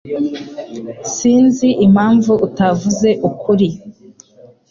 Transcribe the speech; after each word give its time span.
Sinzi 1.15 1.67
impamvu 1.85 2.31
utavuze 2.47 3.09
ukuri. 3.29 3.69